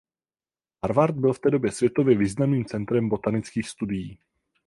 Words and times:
Harvard 0.83 1.15
byl 1.15 1.33
v 1.33 1.39
té 1.39 1.49
době 1.51 1.71
světově 1.71 2.17
významným 2.17 2.65
centrem 2.65 3.09
botanických 3.09 3.69
studií. 3.69 4.19